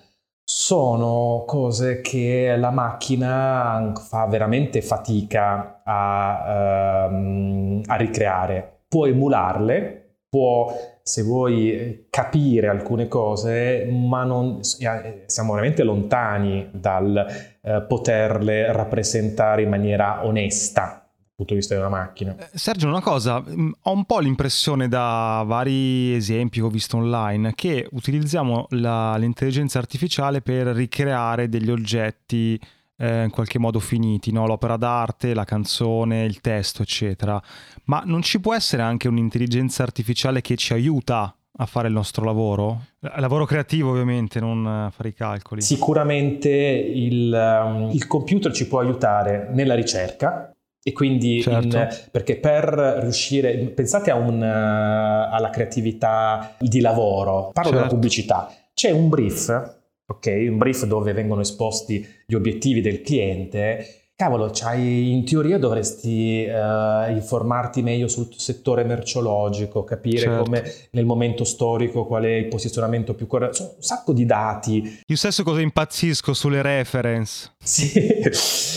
sono 0.44 1.44
cose 1.46 2.00
che 2.00 2.56
la 2.56 2.70
macchina 2.70 3.92
fa 3.96 4.26
veramente 4.26 4.82
fatica 4.82 5.82
a, 5.84 7.06
uh, 7.08 7.82
a 7.86 7.96
ricreare. 7.96 8.82
Può 8.88 9.06
emularle, 9.06 10.16
può, 10.28 10.72
se 11.10 11.22
vuoi, 11.22 12.06
capire 12.08 12.68
alcune 12.68 13.08
cose, 13.08 13.84
ma 13.90 14.22
non, 14.22 14.60
eh, 14.78 15.24
siamo 15.26 15.54
veramente 15.54 15.82
lontani 15.82 16.68
dal 16.70 17.26
uh, 17.62 17.84
poterle 17.88 18.70
rappresentare 18.70 19.62
in 19.62 19.70
maniera 19.70 20.24
onesta 20.24 21.04
punto 21.34 21.54
di 21.54 21.60
vista 21.60 21.74
di 21.74 21.80
una 21.80 21.88
macchina. 21.88 22.36
Eh, 22.36 22.48
Sergio, 22.52 22.86
una 22.86 23.00
cosa, 23.00 23.40
mm, 23.40 23.70
ho 23.82 23.92
un 23.92 24.04
po' 24.04 24.20
l'impressione 24.20 24.86
da 24.86 25.42
vari 25.44 26.14
esempi 26.14 26.60
che 26.60 26.64
ho 26.64 26.70
visto 26.70 26.98
online 26.98 27.54
che 27.54 27.88
utilizziamo 27.90 28.66
la, 28.70 29.16
l'intelligenza 29.16 29.78
artificiale 29.78 30.42
per 30.42 30.66
ricreare 30.68 31.48
degli 31.48 31.70
oggetti 31.70 32.60
eh, 33.00 33.24
in 33.24 33.30
qualche 33.30 33.58
modo 33.58 33.80
finiti, 33.80 34.30
no? 34.30 34.46
l'opera 34.46 34.76
d'arte, 34.76 35.32
la 35.32 35.44
canzone, 35.44 36.24
il 36.24 36.40
testo, 36.40 36.82
eccetera. 36.82 37.42
Ma 37.84 38.02
non 38.04 38.20
ci 38.20 38.40
può 38.40 38.54
essere 38.54 38.82
anche 38.82 39.08
un'intelligenza 39.08 39.82
artificiale 39.82 40.42
che 40.42 40.56
ci 40.56 40.74
aiuta 40.74 41.34
a 41.56 41.66
fare 41.66 41.88
il 41.88 41.94
nostro 41.94 42.24
lavoro? 42.24 42.82
Lavoro 43.16 43.46
creativo 43.46 43.90
ovviamente, 43.90 44.38
non 44.38 44.90
fare 44.94 45.08
i 45.08 45.14
calcoli. 45.14 45.62
Sicuramente 45.62 46.50
il, 46.50 47.32
um, 47.32 47.90
il 47.90 48.06
computer 48.06 48.52
ci 48.52 48.68
può 48.68 48.80
aiutare 48.80 49.48
nella 49.52 49.74
ricerca, 49.74 50.54
e 50.82 50.92
quindi, 50.92 51.42
certo. 51.42 51.76
in, 51.76 51.88
perché 52.10 52.36
per 52.36 52.64
riuscire, 53.02 53.54
pensate 53.68 54.10
un, 54.12 54.40
uh, 54.40 55.34
alla 55.34 55.50
creatività 55.50 56.54
di 56.58 56.80
lavoro, 56.80 57.50
parlo 57.52 57.70
certo. 57.70 57.76
della 57.76 57.86
pubblicità, 57.86 58.50
c'è 58.72 58.90
un 58.90 59.08
brief, 59.10 59.79
ok? 60.10 60.26
Un 60.48 60.58
brief 60.58 60.84
dove 60.86 61.12
vengono 61.12 61.40
esposti 61.40 62.06
gli 62.26 62.34
obiettivi 62.34 62.80
del 62.80 63.00
cliente 63.00 64.09
cavolo, 64.20 64.52
in 64.74 65.24
teoria 65.24 65.56
dovresti 65.56 66.44
uh, 66.46 67.10
informarti 67.10 67.80
meglio 67.80 68.06
sul 68.06 68.28
settore 68.36 68.84
merceologico, 68.84 69.82
capire 69.82 70.18
certo. 70.18 70.42
come 70.42 70.74
nel 70.90 71.06
momento 71.06 71.44
storico 71.44 72.04
qual 72.04 72.24
è 72.24 72.32
il 72.34 72.48
posizionamento 72.48 73.14
più 73.14 73.26
corretto, 73.26 73.54
Sono 73.54 73.72
un 73.76 73.82
sacco 73.82 74.12
di 74.12 74.26
dati. 74.26 75.00
Io 75.06 75.16
stesso 75.16 75.42
cosa 75.42 75.62
impazzisco 75.62 76.34
sulle 76.34 76.60
reference. 76.60 77.54
Sì. 77.62 77.90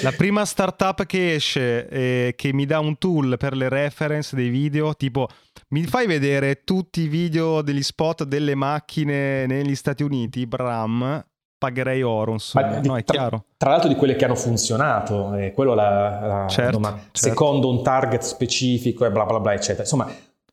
La 0.01 0.13
prima 0.13 0.45
startup 0.45 1.05
che 1.05 1.33
esce 1.33 1.89
e 1.89 2.33
che 2.38 2.53
mi 2.53 2.65
dà 2.65 2.79
un 2.79 2.97
tool 2.97 3.35
per 3.38 3.57
le 3.57 3.67
reference 3.67 4.38
dei 4.38 4.47
video, 4.47 4.95
tipo 4.95 5.27
mi 5.69 5.83
fai 5.83 6.07
vedere 6.07 6.63
tutti 6.63 7.01
i 7.01 7.07
video 7.09 7.62
degli 7.62 7.83
spot 7.83 8.23
delle 8.23 8.55
macchine 8.55 9.45
negli 9.45 9.75
Stati 9.75 10.03
Uniti, 10.03 10.47
Bram, 10.47 11.21
pagherei 11.63 12.01
insomma, 12.01 12.79
di, 12.79 12.88
no, 12.88 12.98
è 12.98 13.03
tra, 13.05 13.15
chiaro. 13.15 13.46
Tra 13.55 13.70
l'altro 13.70 13.88
di 13.88 13.96
quelle 13.96 14.17
che 14.17 14.25
hanno 14.25 14.36
funzionato, 14.36 15.34
eh, 15.36 15.53
quello 15.53 15.74
la, 15.74 16.20
la 16.22 16.48
certo, 16.48 16.82
certo. 16.82 17.00
secondo 17.13 17.70
un 17.70 17.82
target 17.82 18.22
specifico 18.22 19.05
e 19.05 19.12
bla 19.12 19.25
bla 19.25 19.39
bla, 19.39 19.53
eccetera. 19.53 19.84
Insomma, 19.84 20.12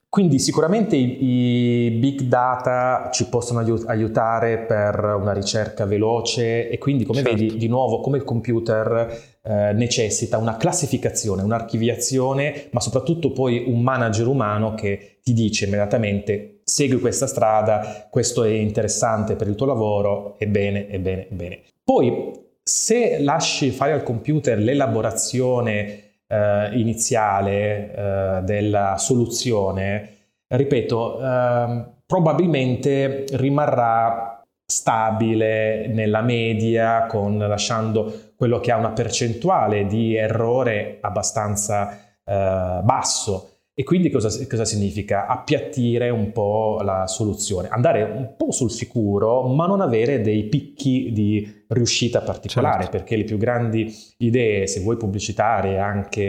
quindi 0.09 0.39
sicuramente 0.39 0.97
i, 0.97 1.87
i, 1.87 1.91
big 1.91 2.23
data 2.23 3.11
ci 3.13 3.29
possono 3.29 3.61
aiutare 3.87 4.59
per 4.59 5.17
una 5.21 5.33
ricerca 5.33 5.85
veloce 5.85 6.69
e 6.69 6.79
quindi 6.79 7.05
come 7.05 7.23
certo. 7.23 7.37
vedi 7.37 7.57
di 7.57 7.69
nuovo 7.69 8.01
come 8.01 8.17
il 8.17 8.25
computer 8.25 9.39
eh, 9.43 9.73
necessita 9.73 10.37
una 10.37 10.57
classificazione, 10.57 11.43
un'archiviazione, 11.43 12.69
ma 12.73 12.81
soprattutto 12.81 13.33
poi 13.33 13.65
un 13.67 13.83
manager 13.83 14.27
umano 14.27 14.75
che 14.75 15.19
ti 15.23 15.33
dice 15.33 15.67
immediatamente 15.67 16.60
segui 16.71 17.01
questa 17.01 17.27
strada, 17.27 18.07
questo 18.09 18.45
è 18.45 18.51
interessante 18.51 19.35
per 19.35 19.49
il 19.49 19.57
tuo 19.57 19.67
lavoro, 19.67 20.39
è 20.39 20.47
bene, 20.47 20.87
è 20.87 21.01
bene, 21.01 21.27
è 21.29 21.33
bene. 21.33 21.61
Poi 21.83 22.31
se 22.63 23.19
lasci 23.19 23.71
fare 23.71 23.93
al 23.93 24.05
computer 24.05 24.57
l'elaborazione 24.57 26.03
eh, 26.29 26.71
iniziale 26.75 27.93
eh, 27.93 28.41
della 28.43 28.97
soluzione, 28.99 30.11
ripeto, 30.47 31.21
eh, 31.21 31.85
probabilmente 32.07 33.25
rimarrà 33.33 34.45
stabile 34.65 35.89
nella 35.89 36.23
media, 36.23 37.07
con, 37.07 37.37
lasciando 37.37 38.31
quello 38.37 38.61
che 38.61 38.71
ha 38.71 38.77
una 38.77 38.93
percentuale 38.93 39.87
di 39.87 40.15
errore 40.15 40.99
abbastanza 41.01 41.99
eh, 42.25 42.81
basso. 42.85 43.50
E 43.81 43.83
quindi 43.83 44.11
cosa, 44.11 44.29
cosa, 44.47 44.67
significa? 44.67 45.27
Appiattire 45.27 46.11
un 46.11 46.33
po' 46.33 46.81
la 46.83 47.07
soluzione, 47.07 47.69
andare 47.69 48.03
un 48.03 48.35
po' 48.37 48.51
sul 48.51 48.71
sicuro, 48.71 49.45
ma 49.45 49.67
non 49.67 49.81
avere 49.81 50.21
dei 50.21 50.45
picchi 50.51 51.13
di 51.13 51.65
riuscita 51.69 52.21
particolare, 52.21 52.83
certo. 52.83 52.99
perché 52.99 53.17
le 53.17 53.25
più 53.25 53.39
grandi 53.39 53.91
idee, 54.19 54.67
se 54.67 54.81
vuoi 54.81 54.99
pubblicitarie, 54.99 55.79
anche 55.79 56.21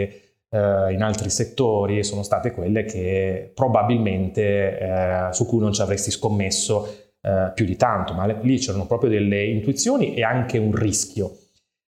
eh, 0.48 0.92
in 0.94 1.02
altri 1.02 1.28
settori, 1.28 2.02
sono 2.02 2.22
state 2.22 2.52
quelle 2.52 2.84
che 2.84 3.52
probabilmente 3.54 4.78
eh, 4.78 5.28
su 5.32 5.44
cui 5.44 5.58
non 5.58 5.74
ci 5.74 5.82
avresti 5.82 6.10
scommesso 6.10 6.88
eh, 7.20 7.52
più 7.54 7.66
di 7.66 7.76
tanto, 7.76 8.14
ma 8.14 8.24
lì 8.24 8.56
c'erano 8.56 8.86
proprio 8.86 9.10
delle 9.10 9.44
intuizioni 9.44 10.14
e 10.14 10.22
anche 10.22 10.56
un 10.56 10.74
rischio. 10.74 11.36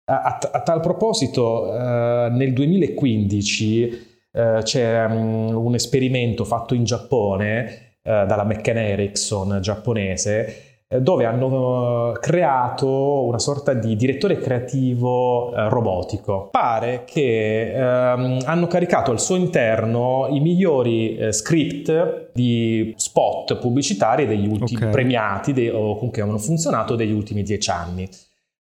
A, 0.07 0.23
a, 0.23 0.39
a 0.55 0.61
tal 0.63 0.81
proposito, 0.81 1.73
eh, 1.73 2.31
nel 2.33 2.53
2015 2.53 4.11
eh, 4.33 4.61
c'è 4.63 5.05
um, 5.05 5.55
un 5.55 5.75
esperimento 5.75 6.45
fatto 6.45 6.75
in 6.75 6.85
Giappone 6.85 7.65
eh, 8.03 8.25
dalla 8.27 8.45
McCann 8.45 8.79
Erickson 8.79 9.59
giapponese 9.61 10.71
eh, 10.93 11.01
dove 11.01 11.25
hanno 11.25 12.13
creato 12.21 13.25
una 13.25 13.39
sorta 13.39 13.73
di 13.73 13.97
direttore 13.97 14.39
creativo 14.39 15.55
eh, 15.55 15.69
robotico. 15.69 16.49
Pare 16.51 17.05
che 17.07 17.73
ehm, 17.73 18.41
hanno 18.45 18.67
caricato 18.67 19.11
al 19.11 19.21
suo 19.21 19.37
interno 19.37 20.27
i 20.31 20.41
migliori 20.41 21.17
eh, 21.17 21.33
script 21.33 22.31
di 22.35 22.93
spot 22.97 23.57
pubblicitari 23.59 24.27
degli 24.27 24.47
ultimi 24.47 24.81
okay. 24.81 24.91
premiati 24.91 25.53
de- 25.53 25.71
o 25.71 25.95
comunque 25.95 26.21
hanno 26.21 26.39
funzionato 26.39 26.95
degli 26.95 27.13
ultimi 27.13 27.43
dieci 27.43 27.71
anni. 27.71 28.09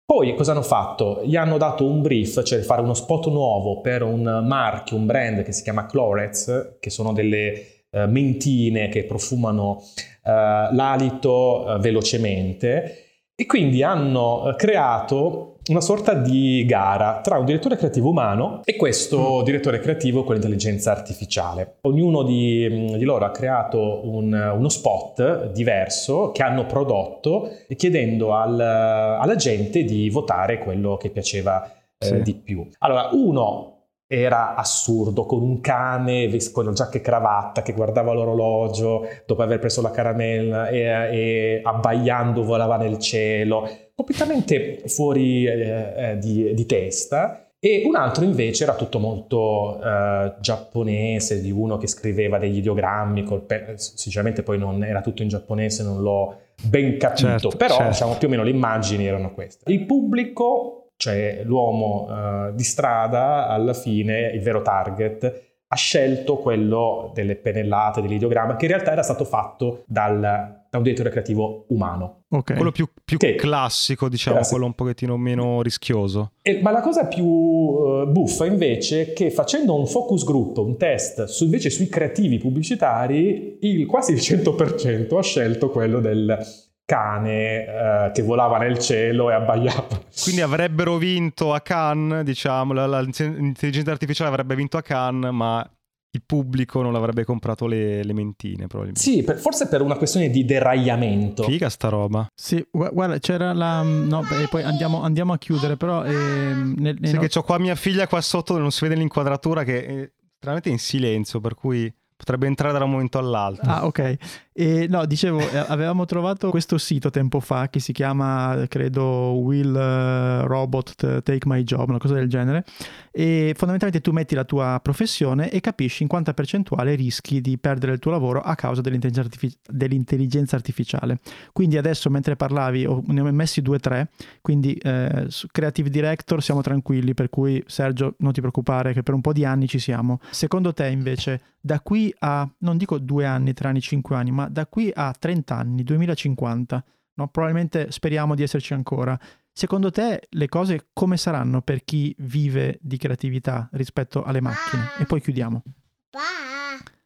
Poi 0.05 0.35
cosa 0.35 0.51
hanno 0.51 0.61
fatto? 0.61 1.21
Gli 1.23 1.35
hanno 1.35 1.57
dato 1.57 1.83
un 1.83 2.03
brief, 2.03 2.43
cioè 2.43 2.59
fare 2.59 2.81
uno 2.81 2.93
spot 2.93 3.27
nuovo 3.27 3.81
per 3.81 4.03
un 4.03 4.21
marchio, 4.45 4.97
un 4.97 5.07
brand 5.07 5.41
che 5.41 5.51
si 5.51 5.63
chiama 5.63 5.87
Clorets, 5.87 6.77
che 6.79 6.91
sono 6.91 7.11
delle 7.11 7.85
uh, 7.89 8.07
mentine 8.07 8.89
che 8.89 9.05
profumano 9.05 9.81
uh, 10.23 10.73
l'alito 10.75 11.65
uh, 11.65 11.79
velocemente 11.79 13.05
e 13.35 13.45
quindi 13.47 13.81
hanno 13.81 14.53
creato 14.55 15.54
una 15.67 15.81
sorta 15.81 16.13
di 16.13 16.63
gara 16.67 17.21
tra 17.21 17.39
un 17.39 17.45
direttore 17.45 17.75
creativo 17.75 18.09
umano 18.09 18.61
e 18.63 18.75
questo 18.75 19.39
mm. 19.39 19.43
direttore 19.43 19.79
creativo 19.79 20.23
con 20.23 20.33
l'intelligenza 20.35 20.91
artificiale. 20.91 21.77
Ognuno 21.81 22.23
di, 22.23 22.67
mm, 22.69 22.95
di 22.95 23.03
loro 23.03 23.25
ha 23.25 23.31
creato 23.31 24.07
un, 24.07 24.33
uno 24.33 24.69
spot 24.69 25.51
diverso 25.51 26.31
che 26.31 26.43
hanno 26.43 26.65
prodotto 26.65 27.49
chiedendo 27.75 28.35
al, 28.35 28.59
alla 28.59 29.35
gente 29.35 29.83
di 29.83 30.09
votare 30.09 30.59
quello 30.59 30.97
che 30.97 31.09
piaceva 31.09 31.65
eh, 31.97 32.05
sì. 32.05 32.21
di 32.21 32.35
più. 32.35 32.67
Allora, 32.79 33.09
uno 33.11 33.71
era 34.07 34.53
assurdo, 34.53 35.25
con 35.25 35.41
un 35.41 35.61
cane 35.61 36.29
con 36.51 36.71
giacca 36.75 36.97
e 36.97 37.01
cravatta 37.01 37.63
che 37.63 37.73
guardava 37.73 38.13
l'orologio 38.13 39.07
dopo 39.25 39.41
aver 39.41 39.57
preso 39.57 39.81
la 39.81 39.89
caramella 39.89 40.67
e, 40.67 40.83
e 40.83 41.61
abbaiando 41.63 42.43
volava 42.43 42.77
nel 42.77 42.99
cielo 42.99 43.67
completamente 43.95 44.83
fuori 44.87 45.45
eh, 45.45 45.93
eh, 45.95 46.17
di, 46.17 46.53
di, 46.53 46.65
testa. 46.65 47.49
E 47.57 47.83
un 47.85 47.95
altro 47.95 48.25
invece 48.25 48.63
era 48.63 48.75
tutto 48.75 48.99
molto 48.99 49.81
eh, 49.81 50.35
giapponese, 50.39 51.41
di 51.41 51.49
uno 51.49 51.77
che 51.77 51.87
scriveva 51.87 52.37
degli 52.37 52.57
ideogrammi, 52.57 53.23
pe- 53.47 53.73
sinceramente 53.77 54.43
poi 54.43 54.59
non 54.59 54.83
era 54.83 55.01
tutto 55.01 55.23
in 55.23 55.29
giapponese, 55.29 55.81
non 55.81 56.01
l'ho 56.01 56.41
ben 56.63 56.97
capito, 56.97 57.27
certo, 57.27 57.49
però 57.57 57.75
certo. 57.75 57.91
diciamo 57.91 58.17
più 58.17 58.27
o 58.27 58.29
meno 58.29 58.43
le 58.43 58.51
immagini 58.51 59.07
erano 59.07 59.33
queste. 59.33 59.71
Il 59.71 59.85
pubblico, 59.85 60.91
cioè 60.97 61.41
l'uomo 61.43 62.07
eh, 62.09 62.53
di 62.53 62.63
strada, 62.63 63.47
alla 63.47 63.73
fine, 63.73 64.29
il 64.31 64.41
vero 64.41 64.61
target, 64.61 65.43
ha 65.67 65.75
scelto 65.75 66.37
quello 66.37 67.11
delle 67.15 67.35
pennellate, 67.35 68.01
dell'ideogramma, 68.01 68.55
che 68.55 68.65
in 68.65 68.71
realtà 68.71 68.91
era 68.91 69.01
stato 69.01 69.25
fatto 69.25 69.83
dal, 69.87 70.64
da 70.75 70.77
un 70.77 70.83
direttore 70.83 71.09
creativo 71.09 71.65
umano. 71.69 72.23
Okay. 72.29 72.55
Quello 72.55 72.71
più, 72.71 72.87
più 73.03 73.17
classico, 73.35 74.09
diciamo, 74.09 74.37
classico. 74.37 74.55
quello 74.55 74.71
un 74.71 74.75
pochettino 74.75 75.17
meno 75.17 75.61
rischioso. 75.61 76.33
E, 76.41 76.59
ma 76.61 76.71
la 76.71 76.81
cosa 76.81 77.07
più 77.07 77.25
uh, 77.25 78.07
buffa 78.07 78.45
invece 78.45 79.01
è 79.01 79.13
che 79.13 79.31
facendo 79.31 79.77
un 79.77 79.87
focus 79.87 80.23
group, 80.23 80.57
un 80.57 80.77
test 80.77 81.25
su, 81.25 81.45
invece 81.45 81.69
sui 81.69 81.87
creativi 81.87 82.37
pubblicitari, 82.37 83.57
il 83.61 83.85
quasi 83.85 84.11
il 84.11 84.19
100% 84.19 85.17
ha 85.17 85.21
scelto 85.21 85.69
quello 85.69 85.99
del 85.99 86.37
cane 86.85 87.65
eh, 87.65 88.11
che 88.13 88.21
volava 88.21 88.59
nel 88.59 88.77
cielo 88.77 89.31
e 89.31 89.33
abbaiava. 89.33 90.01
Quindi 90.21 90.41
avrebbero 90.41 90.97
vinto 90.97 91.53
a 91.53 91.61
Cannes, 91.61 92.23
diciamo, 92.23 92.73
l'intelligenza 92.73 93.91
artificiale 93.91 94.29
avrebbe 94.29 94.55
vinto 94.55 94.77
a 94.77 94.81
Cannes, 94.81 95.31
ma 95.31 95.67
il 96.15 96.23
pubblico 96.25 96.81
non 96.81 96.95
avrebbe 96.95 97.23
comprato 97.23 97.67
le, 97.67 98.03
le 98.03 98.13
mentine 98.13 98.67
probabilmente. 98.67 99.01
Sì, 99.01 99.23
per, 99.23 99.37
forse 99.37 99.67
per 99.67 99.81
una 99.81 99.95
questione 99.95 100.29
di 100.29 100.45
deragliamento. 100.45 101.43
Figa 101.43 101.69
sta 101.69 101.89
roba. 101.89 102.27
Sì, 102.33 102.65
guarda, 102.71 103.19
c'era 103.19 103.53
la... 103.53 103.81
No, 103.81 104.23
e 104.41 104.47
poi 104.49 104.63
andiamo, 104.63 105.01
andiamo, 105.03 105.33
a 105.33 105.37
chiudere, 105.37 105.77
però... 105.77 106.03
Eh, 106.03 106.11
nel, 106.13 106.75
nel... 106.75 106.99
Sì, 107.03 107.15
no... 107.15 107.21
che 107.21 107.29
ho 107.37 107.43
qua 107.43 107.57
mia 107.59 107.75
figlia 107.75 108.07
qua 108.07 108.21
sotto, 108.21 108.57
non 108.57 108.71
si 108.71 108.83
vede 108.83 108.95
l'inquadratura, 108.95 109.63
che 109.63 109.85
è 109.85 110.11
estremamente 110.33 110.69
in 110.69 110.79
silenzio, 110.79 111.39
per 111.39 111.55
cui 111.55 111.93
potrebbe 112.15 112.47
entrare 112.47 112.77
da 112.77 112.83
un 112.83 112.91
momento 112.91 113.17
all'altro. 113.17 113.69
Ah, 113.69 113.85
ok. 113.85 114.17
E 114.57 114.87
no, 114.89 115.05
dicevo, 115.05 115.39
eh, 115.39 115.57
avevamo 115.57 116.05
trovato 116.05 116.49
questo 116.49 116.77
sito 116.77 117.09
tempo 117.09 117.41
fa 117.41 117.67
che 117.67 117.81
si 117.81 117.91
chiama, 117.91 118.65
credo, 118.69 119.33
Will 119.33 119.73
uh, 119.73 120.47
Robot 120.47 121.23
Take 121.23 121.45
My 121.45 121.61
Job, 121.63 121.89
una 121.89 121.97
cosa 121.97 122.13
del 122.13 122.29
genere. 122.29 122.63
E 123.11 123.53
fondamentalmente 123.57 123.99
tu 123.99 124.13
metti 124.13 124.33
la 124.33 124.45
tua 124.45 124.79
professione 124.81 125.51
e 125.51 125.59
capisci 125.59 126.03
in 126.03 126.07
quanta 126.07 126.33
percentuale 126.33 126.95
rischi 126.95 127.41
di 127.41 127.57
perdere 127.57 127.91
il 127.91 127.99
tuo 127.99 128.11
lavoro 128.11 128.39
a 128.39 128.55
causa 128.55 128.79
dell'intelligenza, 128.79 129.29
artific- 129.29 129.59
dell'intelligenza 129.69 130.55
artificiale. 130.55 131.19
Quindi 131.51 131.77
adesso, 131.77 132.09
mentre 132.09 132.37
parlavi, 132.37 132.85
ho, 132.85 133.03
ne 133.07 133.19
ho 133.19 133.31
messi 133.33 133.61
due 133.61 133.75
o 133.75 133.79
tre. 133.79 134.09
Quindi 134.39 134.73
eh, 134.75 135.27
Creative 135.51 135.89
Director 135.89 136.41
siamo 136.41 136.61
tranquilli, 136.61 137.13
per 137.13 137.29
cui 137.29 137.61
Sergio, 137.67 138.15
non 138.19 138.31
ti 138.31 138.39
preoccupare, 138.39 138.93
che 138.93 139.03
per 139.03 139.13
un 139.13 139.21
po' 139.21 139.33
di 139.33 139.43
anni 139.43 139.67
ci 139.67 139.79
siamo. 139.79 140.19
Secondo 140.29 140.71
te, 140.71 140.87
invece, 140.87 141.41
da 141.65 141.79
qui 141.79 142.13
a, 142.19 142.47
non 142.59 142.77
dico 142.77 142.99
due 142.99 143.25
anni, 143.25 143.53
tre 143.53 143.69
anni, 143.69 143.81
cinque 143.81 144.15
anni, 144.15 144.29
ma 144.29 144.47
da 144.47 144.67
qui 144.67 144.91
a 144.93 145.11
30 145.17 145.55
anni, 145.55 145.81
2050, 145.81 146.85
no? 147.15 147.27
probabilmente 147.29 147.89
speriamo 147.89 148.35
di 148.35 148.43
esserci 148.43 148.75
ancora. 148.75 149.19
Secondo 149.51 149.89
te 149.89 150.27
le 150.29 150.47
cose 150.47 150.89
come 150.93 151.17
saranno 151.17 151.63
per 151.63 151.83
chi 151.83 152.15
vive 152.19 152.77
di 152.81 152.97
creatività 152.97 153.67
rispetto 153.71 154.21
alle 154.23 154.41
macchine? 154.41 154.89
E 154.99 155.05
poi 155.05 155.19
chiudiamo. 155.19 155.63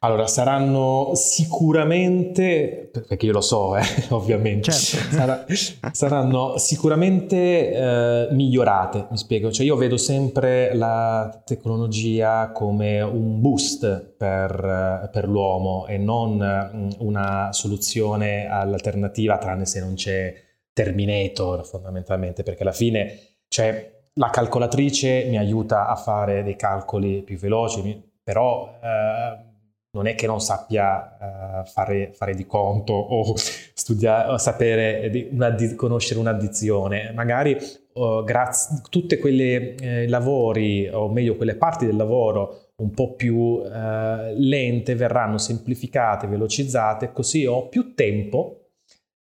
Allora, 0.01 0.27
saranno 0.27 1.11
sicuramente, 1.15 2.89
perché 2.91 3.25
io 3.25 3.33
lo 3.33 3.41
so, 3.41 3.75
eh, 3.75 3.83
ovviamente, 4.09 4.71
certo. 4.71 5.15
sarà, 5.15 5.45
saranno 5.91 6.57
sicuramente 6.57 7.71
eh, 7.71 8.27
migliorate, 8.31 9.07
mi 9.09 9.17
spiego. 9.17 9.51
Cioè 9.51 9.65
io 9.65 9.75
vedo 9.75 9.97
sempre 9.97 10.73
la 10.73 11.41
tecnologia 11.43 12.51
come 12.53 13.01
un 13.01 13.41
boost 13.41 14.13
per, 14.15 15.09
per 15.11 15.27
l'uomo 15.27 15.85
e 15.87 15.97
non 15.97 16.71
mm, 16.73 16.89
una 16.99 17.51
soluzione 17.51 18.47
alternativa, 18.47 19.37
tranne 19.37 19.65
se 19.65 19.81
non 19.81 19.95
c'è 19.95 20.33
Terminator 20.71 21.65
fondamentalmente, 21.65 22.43
perché 22.43 22.61
alla 22.61 22.71
fine 22.71 23.19
cioè, 23.49 23.91
la 24.13 24.29
calcolatrice 24.29 25.25
mi 25.27 25.37
aiuta 25.37 25.87
a 25.87 25.95
fare 25.95 26.41
dei 26.43 26.55
calcoli 26.55 27.21
più 27.23 27.37
veloci, 27.37 28.08
però... 28.29 28.77
Eh, 28.79 29.47
non 29.91 30.05
è 30.05 30.13
che 30.13 30.27
non 30.27 30.39
sappia 30.39 31.17
uh, 31.19 31.65
fare, 31.65 32.11
fare, 32.13 32.35
di 32.35 32.45
conto 32.45 32.93
o 32.93 33.33
studiare, 33.73 34.31
o 34.31 34.37
sapere, 34.37 35.27
una, 35.31 35.55
conoscere 35.75 36.19
un'addizione, 36.19 37.11
magari 37.11 37.57
uh, 37.93 38.23
grazie, 38.23 38.81
tutte 38.87 39.17
quelle 39.17 39.73
eh, 39.73 40.07
lavori, 40.07 40.87
o 40.87 41.09
meglio 41.09 41.35
quelle 41.35 41.55
parti 41.55 41.87
del 41.87 41.95
lavoro 41.95 42.67
un 42.83 42.91
po' 42.91 43.15
più 43.15 43.35
uh, 43.35 44.31
lente 44.35 44.93
verranno 44.93 45.39
semplificate, 45.39 46.27
velocizzate, 46.27 47.11
così 47.11 47.47
ho 47.47 47.67
più 47.67 47.95
tempo 47.95 48.73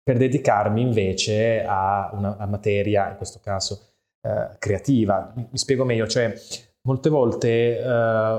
per 0.03 0.17
dedicarmi 0.17 0.79
invece 0.79 1.63
a 1.65 2.11
una 2.13 2.37
a 2.37 2.45
materia, 2.45 3.09
in 3.09 3.17
questo 3.17 3.39
caso 3.41 3.87
creativa. 4.59 5.33
Mi, 5.35 5.47
mi, 5.49 5.57
spiego 5.57 5.83
meglio, 5.83 6.05
cioè 6.05 6.31
molte 6.83 7.09
volte 7.09 7.81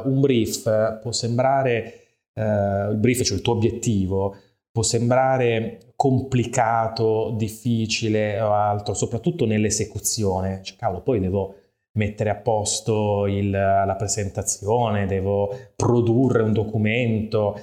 un 0.04 0.20
brief 0.20 1.00
può 1.00 1.12
sembrare 1.12 2.02
eh, 2.34 2.88
il 2.90 2.96
brief, 2.96 3.22
cioè 3.22 3.36
il 3.36 3.42
tuo 3.42 3.54
obiettivo, 3.54 4.36
può 4.70 4.82
sembrare 4.82 5.92
complicato, 5.96 7.34
difficile 7.36 8.40
o 8.40 8.52
altro, 8.52 8.94
soprattutto 8.94 9.44
nell'esecuzione. 9.44 10.60
Cioè, 10.62 10.76
cavolo, 10.76 11.02
poi 11.02 11.20
devo 11.20 11.54
mettere 11.92 12.30
a 12.30 12.36
posto 12.36 13.26
il, 13.26 13.50
la 13.50 13.94
presentazione, 13.96 15.06
devo 15.06 15.54
produrre 15.76 16.42
un 16.42 16.52
documento. 16.52 17.60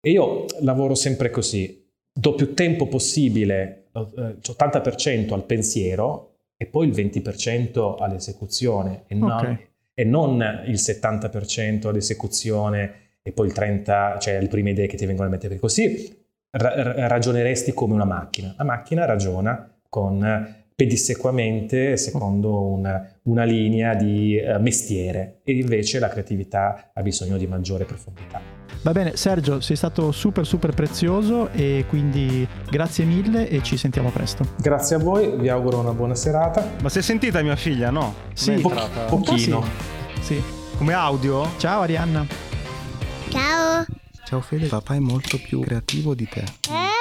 E 0.00 0.10
io 0.10 0.44
lavoro 0.60 0.94
sempre 0.94 1.30
così, 1.30 1.90
do 2.12 2.34
più 2.34 2.54
tempo 2.54 2.86
possibile, 2.86 3.88
eh, 3.92 4.36
80% 4.40 5.32
al 5.32 5.44
pensiero 5.44 6.28
e 6.56 6.66
poi 6.66 6.88
il 6.88 6.94
20% 6.94 7.96
all'esecuzione 7.98 9.04
e, 9.08 9.16
okay. 9.20 9.68
E 9.94 10.04
non 10.04 10.62
il 10.66 10.74
70% 10.74 11.86
all'esecuzione 11.88 13.00
e 13.22 13.32
poi 13.32 13.46
il 13.46 13.52
30, 13.52 14.18
cioè 14.18 14.40
le 14.40 14.48
prime 14.48 14.70
idee 14.70 14.86
che 14.86 14.96
ti 14.96 15.06
vengono 15.06 15.28
a 15.28 15.30
mettere 15.30 15.58
così, 15.58 16.26
ra- 16.50 17.06
ragioneresti 17.08 17.72
come 17.72 17.94
una 17.94 18.04
macchina. 18.04 18.54
La 18.56 18.64
macchina 18.64 19.04
ragiona 19.04 19.70
con 19.88 20.61
pedissequamente 20.82 21.96
secondo 21.96 22.60
una, 22.60 23.08
una 23.22 23.44
linea 23.44 23.94
di 23.94 24.36
uh, 24.36 24.60
mestiere 24.60 25.40
e 25.44 25.52
invece 25.52 26.00
la 26.00 26.08
creatività 26.08 26.90
ha 26.92 27.02
bisogno 27.02 27.36
di 27.36 27.46
maggiore 27.46 27.84
profondità. 27.84 28.40
Va 28.82 28.90
bene, 28.90 29.16
Sergio, 29.16 29.60
sei 29.60 29.76
stato 29.76 30.10
super 30.10 30.44
super 30.44 30.74
prezioso 30.74 31.50
e 31.50 31.84
quindi 31.88 32.46
grazie 32.68 33.04
mille 33.04 33.48
e 33.48 33.62
ci 33.62 33.76
sentiamo 33.76 34.10
presto. 34.10 34.44
Grazie 34.58 34.96
a 34.96 34.98
voi, 34.98 35.36
vi 35.38 35.48
auguro 35.48 35.78
una 35.78 35.92
buona 35.92 36.16
serata. 36.16 36.68
Ma 36.82 36.88
sei 36.88 37.02
sentita 37.02 37.40
mia 37.42 37.54
figlia, 37.54 37.90
no? 37.90 38.14
Sì, 38.34 38.54
po- 38.54 38.72
pochino. 39.06 39.64
Sì. 40.20 40.34
sì. 40.34 40.42
Come 40.78 40.94
audio? 40.94 41.48
Ciao 41.58 41.82
Arianna. 41.82 42.26
Ciao. 43.28 43.84
Ciao 44.24 44.40
Fede, 44.40 44.66
papà 44.66 44.94
è 44.94 44.98
molto 44.98 45.38
più 45.38 45.60
creativo 45.60 46.14
di 46.14 46.26
te. 46.26 46.40
Eh, 46.40 46.92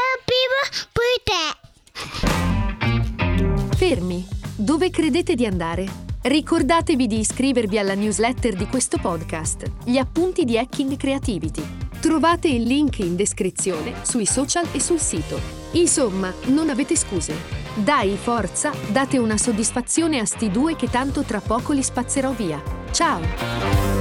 Fermi. 3.92 4.26
Dove 4.56 4.90
credete 4.90 5.36
di 5.36 5.46
andare? 5.46 5.86
Ricordatevi 6.22 7.08
di 7.08 7.20
iscrivervi 7.20 7.78
alla 7.78 7.94
newsletter 7.94 8.56
di 8.56 8.66
questo 8.68 8.98
podcast, 8.98 9.70
gli 9.84 9.98
appunti 9.98 10.46
di 10.46 10.58
Hacking 10.58 10.96
Creativity. 10.96 11.62
Trovate 12.00 12.48
il 12.48 12.64
link 12.64 13.00
in 13.00 13.18
descrizione 13.18 13.96
sui 14.04 14.26
social 14.26 14.66
e 14.72 14.80
sul 14.80 15.00
sito. 15.00 15.38
Insomma, 15.72 16.34
non 16.46 16.70
avete 16.70 16.96
scuse. 16.96 17.36
Dai, 17.76 18.16
forza, 18.16 18.72
date 18.94 19.18
una 19.18 19.38
soddisfazione 19.38 20.20
a 20.20 20.26
sti 20.26 20.50
due 20.50 20.78
che 20.78 20.90
tanto 20.90 21.24
tra 21.24 21.42
poco 21.42 21.74
li 21.74 21.84
spazzerò 21.84 22.32
via. 22.32 22.64
Ciao! 22.92 24.01